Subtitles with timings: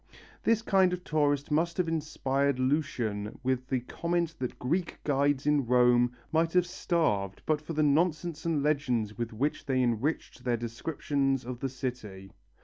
[0.41, 5.67] This kind of tourist must have inspired Lucian with the comment that Greek guides in
[5.67, 10.57] Rome might have starved but for the nonsense and legends with which they enriched their
[10.57, 12.31] descriptions of the city.